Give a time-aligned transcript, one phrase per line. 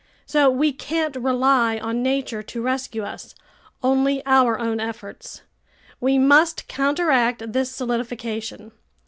[0.25, 3.35] So we can't rely on nature to rescue us,
[3.83, 5.43] only our own efforts.
[5.99, 8.71] We must counteract this solidification.